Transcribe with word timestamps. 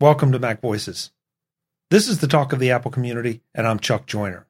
Welcome 0.00 0.32
to 0.32 0.40
Mac 0.40 0.60
Voices. 0.60 1.12
This 1.88 2.08
is 2.08 2.18
the 2.18 2.26
talk 2.26 2.52
of 2.52 2.58
the 2.58 2.72
Apple 2.72 2.90
community, 2.90 3.42
and 3.54 3.64
I'm 3.64 3.78
Chuck 3.78 4.06
Joiner. 4.06 4.44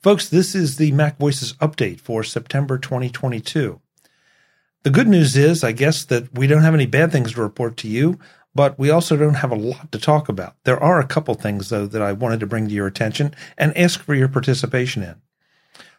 Folks, 0.00 0.28
this 0.28 0.54
is 0.54 0.76
the 0.76 0.92
Mac 0.92 1.18
Voices 1.18 1.54
update 1.54 1.98
for 1.98 2.22
September 2.22 2.78
2022. 2.78 3.80
The 4.84 4.90
good 4.90 5.08
news 5.08 5.36
is, 5.36 5.64
I 5.64 5.72
guess, 5.72 6.04
that 6.04 6.38
we 6.38 6.46
don't 6.46 6.62
have 6.62 6.72
any 6.72 6.86
bad 6.86 7.10
things 7.10 7.32
to 7.32 7.42
report 7.42 7.76
to 7.78 7.88
you, 7.88 8.20
but 8.54 8.78
we 8.78 8.90
also 8.90 9.16
don't 9.16 9.34
have 9.34 9.50
a 9.50 9.56
lot 9.56 9.90
to 9.90 9.98
talk 9.98 10.28
about. 10.28 10.54
There 10.62 10.80
are 10.80 11.00
a 11.00 11.06
couple 11.06 11.34
things, 11.34 11.68
though, 11.70 11.86
that 11.86 12.00
I 12.00 12.12
wanted 12.12 12.38
to 12.38 12.46
bring 12.46 12.68
to 12.68 12.74
your 12.74 12.86
attention 12.86 13.34
and 13.58 13.76
ask 13.76 14.00
for 14.00 14.14
your 14.14 14.28
participation 14.28 15.02
in. 15.02 15.16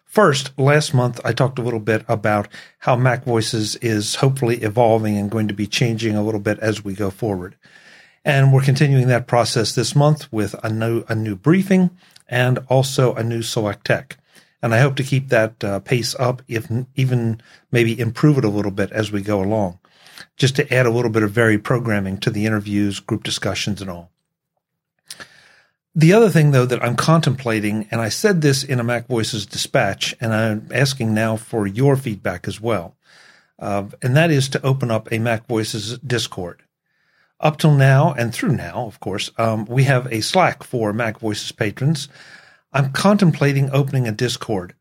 First, 0.06 0.58
last 0.58 0.94
month 0.94 1.20
I 1.26 1.34
talked 1.34 1.60
a 1.60 1.64
little 1.64 1.82
bit 1.82 2.06
about 2.08 2.48
how 2.80 2.96
Mac 2.96 3.26
Voices 3.26 3.76
is 3.76 4.16
hopefully 4.16 4.62
evolving 4.62 5.18
and 5.18 5.30
going 5.30 5.50
to 5.50 5.54
be 5.54 5.68
changing 5.68 6.16
a 6.16 6.24
little 6.24 6.40
bit 6.40 6.58
as 6.60 6.86
we 6.86 6.94
go 6.94 7.10
forward. 7.10 7.58
And 8.24 8.54
we're 8.54 8.62
continuing 8.62 9.08
that 9.08 9.28
process 9.28 9.74
this 9.74 9.96
month 9.96 10.32
with 10.32 10.54
a 10.64 10.70
new, 10.72 11.04
a 11.10 11.16
new 11.16 11.36
briefing 11.36 11.90
and 12.30 12.60
also 12.70 13.16
a 13.16 13.24
new 13.24 13.42
select 13.42 13.86
tech. 13.86 14.18
And 14.62 14.76
I 14.76 14.80
hope 14.80 14.96
to 14.98 15.04
keep 15.04 15.30
that 15.30 15.64
uh, 15.64 15.80
pace 15.80 16.16
up, 16.20 16.44
if 16.48 16.68
even 16.96 17.42
maybe 17.72 18.00
improve 18.00 18.38
it 18.38 18.46
a 18.46 18.50
little 18.50 18.72
bit 18.72 18.92
as 18.92 19.12
we 19.12 19.22
go 19.22 19.42
along, 19.42 19.80
just 20.38 20.56
to 20.58 20.74
add 20.74 20.86
a 20.86 20.92
little 20.92 21.10
bit 21.10 21.24
of 21.24 21.32
varied 21.32 21.64
programming 21.64 22.20
to 22.20 22.30
the 22.30 22.46
interviews, 22.46 23.00
group 23.00 23.24
discussions, 23.24 23.82
and 23.82 23.90
all. 23.90 24.12
The 25.96 26.14
other 26.14 26.30
thing, 26.30 26.52
though, 26.52 26.68
that 26.68 26.84
I'm 26.84 26.96
contemplating, 26.96 27.88
and 27.92 28.00
I 28.00 28.10
said 28.10 28.42
this 28.42 28.64
in 28.64 28.80
a 28.80 28.84
Mac 28.84 29.08
Voices 29.08 29.46
dispatch, 29.48 30.16
and 30.22 30.32
I'm 30.34 30.70
asking 30.72 31.14
now 31.14 31.36
for 31.36 31.66
your 31.66 31.98
feedback 31.98 32.48
as 32.48 32.62
well, 32.62 32.96
uh, 33.60 33.86
and 34.02 34.16
that 34.16 34.32
is 34.32 34.48
to 34.50 34.66
open 34.66 34.92
up 34.92 35.12
a 35.12 35.20
Mac 35.20 35.48
Voices 35.48 35.98
Discord. 36.00 36.62
Up 37.42 37.58
till 37.58 37.74
now, 37.74 38.14
and 38.14 38.34
through 38.34 38.56
now, 38.56 38.86
of 38.86 39.00
course, 39.00 39.32
um, 39.38 39.66
we 39.66 39.84
have 39.84 40.06
a 40.08 40.22
Slack 40.22 40.64
for 40.64 40.94
Mac 40.94 41.20
Voices 41.20 41.52
patrons. 41.52 42.08
I'm 42.72 42.94
contemplating 42.94 43.70
opening 43.72 44.08
a 44.08 44.12
Discord 44.12 44.76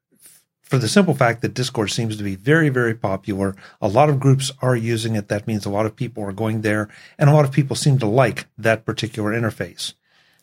for 0.62 0.78
the 0.78 0.86
simple 0.86 1.14
fact 1.14 1.42
that 1.42 1.55
Discord 1.55 1.91
seems 1.91 2.17
to 2.19 2.22
be 2.22 2.36
very, 2.36 2.69
very 2.69 2.94
popular. 2.94 3.56
A 3.80 3.89
lot 3.89 4.11
of 4.11 4.20
groups 4.20 4.52
are 4.61 4.77
using 4.77 5.17
it. 5.17 5.28
That 5.28 5.48
means 5.48 5.67
a 5.67 5.70
lot 5.70 5.86
of 5.86 5.97
people 5.97 6.22
are 6.22 6.33
going 6.33 6.61
there, 6.61 6.89
and 7.19 7.28
a 7.28 7.33
lot 7.33 7.44
of 7.44 7.50
people 7.50 7.75
seem 7.75 7.98
to 7.98 8.06
like 8.06 8.47
that 8.58 8.84
particular 8.84 9.33
interface 9.33 9.95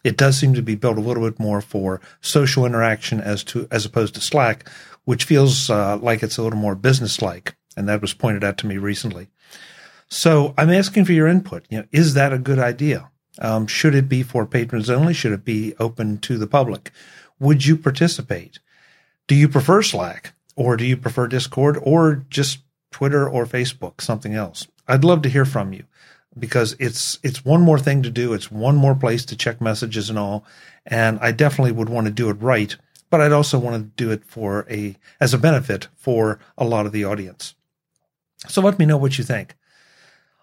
it 0.08 0.16
does 0.18 0.38
seem 0.38 0.54
to 0.54 0.62
be 0.62 0.76
built 0.76 0.98
a 0.98 1.02
little 1.02 1.30
bit 1.30 1.40
more 1.40 1.60
for 1.60 2.00
social 2.22 2.66
interaction 2.66 3.20
as 3.20 3.44
to 3.44 3.68
as 3.72 3.86
opposed 3.86 4.16
to 4.16 4.22
Slack, 4.22 4.68
which 5.04 5.26
feels 5.26 5.70
uh, 5.70 5.98
like 5.98 6.24
it's 6.24 6.38
a 6.38 6.44
little 6.44 6.60
more 6.60 6.76
business 6.76 7.22
like, 7.22 7.56
and 7.76 7.90
that 7.90 8.02
was 8.02 8.14
pointed 8.14 8.44
out 8.44 8.58
to 8.60 8.68
me 8.68 8.78
recently. 8.78 9.28
So 10.10 10.54
I'm 10.58 10.70
asking 10.70 11.06
for 11.06 11.14
your 11.14 11.28
input. 11.28 11.66
You 11.70 11.80
know, 11.80 11.86
is 11.92 12.14
that 12.14 12.34
a 12.34 12.40
good 12.40 12.60
idea? 12.60 13.10
Um, 13.40 13.68
should 13.68 13.96
it 13.96 14.10
be 14.10 14.24
for 14.24 14.46
patrons 14.46 14.90
only? 14.90 15.14
Should 15.14 15.34
it 15.34 15.46
be 15.46 15.76
open 15.80 16.18
to 16.20 16.38
the 16.38 16.48
public? 16.48 16.92
Would 17.40 17.66
you 17.66 17.78
participate? 17.78 18.60
Do 19.28 19.36
you 19.36 19.48
prefer 19.48 19.82
Slack 19.82 20.34
or 20.56 20.78
do 20.78 20.86
you 20.86 20.98
prefer 20.98 21.28
Discord 21.28 21.78
or 21.82 22.26
just 22.30 22.60
Twitter 22.92 23.30
or 23.30 23.46
Facebook, 23.46 24.02
something 24.02 24.34
else? 24.34 24.68
I'd 24.88 25.04
love 25.04 25.22
to 25.24 25.30
hear 25.30 25.46
from 25.46 25.74
you 25.74 25.84
because 26.40 26.76
it's 26.80 27.20
it's 27.24 27.44
one 27.44 27.62
more 27.62 27.80
thing 27.80 28.02
to 28.04 28.10
do. 28.10 28.34
It's 28.34 28.52
one 28.52 28.76
more 28.76 28.96
place 28.96 29.26
to 29.26 29.36
check 29.36 29.60
messages 29.62 30.10
and 30.10 30.18
all. 30.18 30.46
And 30.86 31.20
I 31.20 31.32
definitely 31.32 31.74
would 31.74 31.90
want 31.90 32.08
to 32.08 32.14
do 32.14 32.30
it 32.30 32.42
right, 32.42 32.76
but 33.10 33.22
I'd 33.22 33.34
also 33.34 33.60
want 33.60 33.76
to 33.76 34.04
do 34.04 34.12
it 34.12 34.24
for 34.24 34.66
a 34.70 34.96
as 35.20 35.34
a 35.34 35.38
benefit 35.38 35.90
for 35.96 36.40
a 36.58 36.66
lot 36.66 36.86
of 36.86 36.92
the 36.92 37.06
audience. 37.06 37.54
So 38.48 38.62
let 38.62 38.80
me 38.80 38.86
know 38.86 38.98
what 38.98 39.18
you 39.18 39.24
think. 39.24 39.56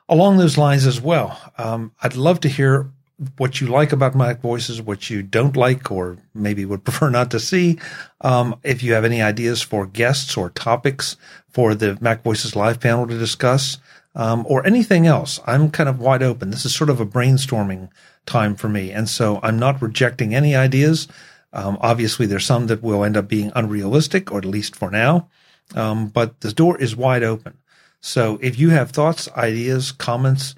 Along 0.08 0.36
those 0.36 0.58
lines 0.58 0.86
as 0.86 1.00
well, 1.00 1.38
um, 1.56 1.92
I'd 2.02 2.16
love 2.16 2.41
to 2.41 2.48
hear 2.48 2.91
what 3.38 3.60
you 3.60 3.69
like 3.69 3.92
about 3.92 4.14
Mac 4.14 4.41
Voices, 4.41 4.83
what 4.83 5.08
you 5.08 5.22
don't 5.22 5.56
like, 5.56 5.91
or 5.91 6.19
maybe 6.34 6.65
would 6.65 6.84
prefer 6.84 7.10
not 7.10 7.31
to 7.31 7.41
see. 7.41 7.78
Um, 8.20 8.59
if 8.62 8.82
you 8.82 8.92
have 8.94 9.04
any 9.04 9.22
ideas 9.22 9.62
for 9.62 9.87
guests 9.87 10.37
or 10.37 10.50
topics 10.50 11.16
for 11.48 11.75
the 11.75 11.97
Mac 12.00 12.22
Voices 12.22 12.56
live 12.56 12.81
panel 12.81 13.06
to 13.06 13.19
discuss, 13.19 13.78
um, 14.15 14.44
or 14.48 14.66
anything 14.66 15.06
else. 15.06 15.41
I'm 15.47 15.70
kind 15.70 15.88
of 15.88 16.00
wide 16.00 16.22
open. 16.22 16.50
This 16.50 16.65
is 16.65 16.75
sort 16.75 16.91
of 16.91 17.00
a 17.00 17.06
brainstorming 17.06 17.91
time 18.26 18.54
for 18.54 18.69
me. 18.69 18.91
And 18.91 19.09
so 19.09 19.41
I'm 19.42 19.59
not 19.59 19.82
rejecting 19.82 20.34
any 20.34 20.54
ideas. 20.54 21.09
Um, 21.53 21.78
obviously, 21.81 22.26
there's 22.26 22.47
some 22.47 22.66
that 22.69 22.82
will 22.82 23.04
end 23.04 23.16
up 23.16 23.28
being 23.28 23.53
unrealistic, 23.54 24.32
or 24.32 24.38
at 24.38 24.44
least 24.44 24.76
for 24.76 24.91
now. 24.91 25.28
Um, 25.75 26.09
but 26.09 26.41
the 26.41 26.53
door 26.53 26.78
is 26.78 26.97
wide 26.97 27.22
open. 27.22 27.59
So 28.04 28.38
if 28.42 28.59
you 28.59 28.69
have 28.69 28.91
thoughts, 28.91 29.31
ideas, 29.34 29.91
comments, 29.91 30.54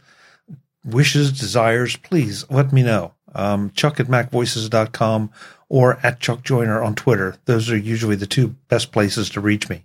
wishes, 0.84 1.30
desires, 1.30 1.96
please 1.96 2.44
let 2.50 2.72
me 2.72 2.82
know. 2.82 3.14
Um, 3.36 3.70
Chuck 3.70 4.00
at 4.00 4.08
MacVoices.com 4.08 5.30
or 5.68 5.96
at 6.02 6.18
Chuck 6.18 6.42
Joiner 6.42 6.82
on 6.82 6.96
Twitter. 6.96 7.36
Those 7.44 7.70
are 7.70 7.76
usually 7.76 8.16
the 8.16 8.26
two 8.26 8.56
best 8.66 8.90
places 8.90 9.30
to 9.30 9.40
reach 9.40 9.68
me. 9.68 9.84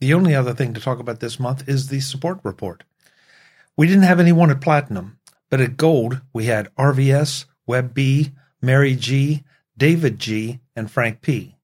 The 0.00 0.14
only 0.14 0.34
other 0.34 0.54
thing 0.54 0.72
to 0.72 0.80
talk 0.80 1.00
about 1.00 1.20
this 1.20 1.38
month 1.38 1.68
is 1.68 1.88
the 1.88 2.00
support 2.00 2.40
report. 2.42 2.84
We 3.76 3.86
didn't 3.86 4.04
have 4.04 4.18
anyone 4.18 4.50
at 4.50 4.62
Platinum, 4.62 5.18
but 5.50 5.60
at 5.60 5.76
Gold 5.76 6.22
we 6.32 6.46
had 6.46 6.74
RVS, 6.76 7.44
Web 7.66 7.92
B, 7.92 8.32
Mary 8.62 8.96
G, 8.96 9.44
David 9.76 10.18
G, 10.18 10.60
and 10.74 10.90
Frank 10.90 11.20
P. 11.20 11.56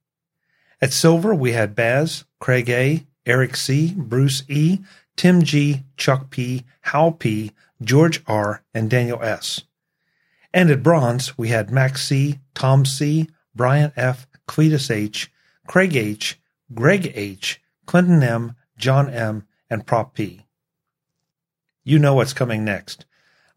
At 0.82 0.92
Silver 0.92 1.34
we 1.34 1.52
had 1.52 1.74
Baz, 1.74 2.24
Craig 2.38 2.69
A, 2.69 3.06
Eric 3.26 3.56
C, 3.56 3.94
Bruce 3.96 4.42
E, 4.48 4.80
Tim 5.16 5.42
G, 5.42 5.82
Chuck 5.96 6.30
P, 6.30 6.64
Hal 6.82 7.12
P, 7.12 7.52
George 7.82 8.22
R, 8.26 8.62
and 8.74 8.90
Daniel 8.90 9.22
S. 9.22 9.62
And 10.52 10.70
at 10.70 10.82
Bronze 10.82 11.36
we 11.38 11.48
had 11.48 11.70
Max 11.70 12.06
C, 12.06 12.40
Tom 12.54 12.84
C, 12.84 13.28
Brian 13.54 13.92
F, 13.96 14.26
Cletus 14.46 14.90
H, 14.90 15.30
Craig 15.66 15.96
H, 15.96 16.40
Greg 16.74 17.12
H, 17.14 17.60
Clinton 17.86 18.22
M., 18.22 18.56
John 18.76 19.08
M., 19.10 19.46
and 19.70 19.86
Prop 19.86 20.14
P. 20.14 20.46
You 21.84 21.98
know 21.98 22.14
what's 22.14 22.32
coming 22.32 22.64
next. 22.64 23.06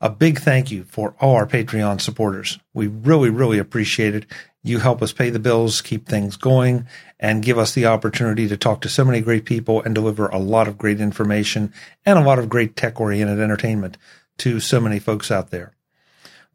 A 0.01 0.09
big 0.09 0.39
thank 0.39 0.72
you 0.72 0.83
for 0.83 1.16
all 1.19 1.35
our 1.35 1.47
Patreon 1.47 2.01
supporters. 2.01 2.59
We 2.73 2.88
really, 2.88 3.29
really 3.29 3.57
appreciate 3.57 4.13
it. 4.13 4.25
You 4.63 4.79
help 4.79 5.01
us 5.01 5.13
pay 5.13 5.29
the 5.29 5.39
bills, 5.39 5.81
keep 5.81 6.07
things 6.07 6.38
going, 6.38 6.88
and 7.19 7.44
give 7.44 7.57
us 7.57 7.73
the 7.73 7.85
opportunity 7.85 8.47
to 8.47 8.57
talk 8.57 8.81
to 8.81 8.89
so 8.89 9.06
many 9.06 9.22
great 9.22 9.45
people 9.45 9.81
and 9.81 9.95
deliver 9.95 10.28
a 10.28 10.39
lot 10.39 10.67
of 10.67 10.78
great 10.78 11.00
information 11.00 11.73
and 12.06 12.19
a 12.19 12.23
lot 12.23 12.39
of 12.39 12.50
great 12.50 12.75
tech 12.75 13.00
oriented 13.00 13.39
entertainment 13.39 13.97
to 14.39 14.59
so 14.59 14.79
many 14.79 15.00
folks 15.00 15.31
out 15.31 15.50
there. 15.50 15.73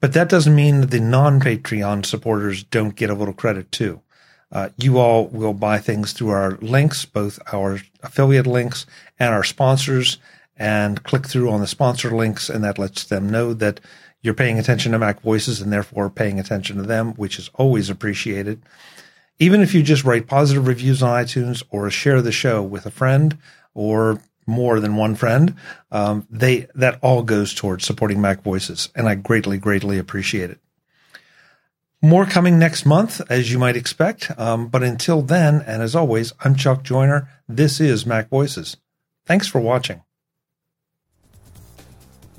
But 0.01 0.13
that 0.15 0.29
doesn't 0.29 0.55
mean 0.55 0.81
that 0.81 0.91
the 0.91 1.01
non 1.01 1.41
Patreon 1.41 2.05
supporters 2.05 2.63
don't 2.65 2.97
get 2.97 3.11
a 3.11 3.15
little 3.15 3.35
credit 3.35 3.71
too. 3.71 4.01
Uh, 4.53 4.71
you 4.77 4.99
all 4.99 5.27
will 5.29 5.55
buy 5.55 5.79
things 5.79 6.13
through 6.13 6.31
our 6.31 6.53
links, 6.61 7.05
both 7.05 7.39
our 7.53 7.79
affiliate 8.03 8.47
links 8.47 8.87
and 9.19 9.33
our 9.33 9.45
sponsors, 9.45 10.19
and 10.61 11.03
click 11.03 11.27
through 11.27 11.51
on 11.51 11.61
the 11.61 11.67
sponsor 11.67 12.11
links, 12.11 12.51
and 12.51 12.63
that 12.63 12.79
lets 12.79 13.05
them 13.05 13.31
know 13.31 13.55
that 13.55 13.81
you're 14.21 14.35
paying 14.35 14.59
attention 14.59 14.93
to 14.93 14.99
Mac 14.99 15.23
Voices 15.23 15.63
and 15.63 15.73
therefore 15.73 16.11
paying 16.11 16.39
attention 16.39 16.77
to 16.77 16.83
them, 16.83 17.15
which 17.15 17.39
is 17.39 17.49
always 17.55 17.89
appreciated. 17.89 18.61
Even 19.39 19.63
if 19.63 19.73
you 19.73 19.83
just 19.83 20.05
write 20.05 20.27
positive 20.27 20.67
reviews 20.67 21.03
on 21.03 21.25
iTunes 21.25 21.63
or 21.71 21.91
share 21.91 22.21
the 22.21 22.31
show 22.31 22.63
with 22.63 22.85
a 22.85 22.91
friend 22.91 23.39
or 23.73 24.21
more 24.47 24.81
than 24.81 24.97
one 24.97 25.15
friend, 25.15 25.55
um, 25.91 26.27
they 26.29 26.67
that 26.75 26.99
all 27.01 27.23
goes 27.23 27.55
towards 27.55 27.87
supporting 27.87 28.21
Mac 28.21 28.43
Voices, 28.43 28.91
and 28.95 29.09
I 29.09 29.15
greatly, 29.15 29.57
greatly 29.57 29.97
appreciate 29.99 30.51
it. 30.51 30.61
More 32.03 32.27
coming 32.27 32.59
next 32.59 32.85
month, 32.85 33.23
as 33.31 33.51
you 33.51 33.59
might 33.59 33.77
expect. 33.77 34.31
Um, 34.39 34.69
but 34.69 34.83
until 34.83 35.23
then, 35.23 35.63
and 35.67 35.83
as 35.83 35.97
always, 35.97 36.35
I'm 36.45 36.55
Chuck 36.55 36.83
Joiner. 36.83 37.29
This 37.49 37.81
is 37.81 38.05
Mac 38.05 38.29
Voices. 38.29 38.77
Thanks 39.25 39.47
for 39.47 39.61
watching. 39.61 40.03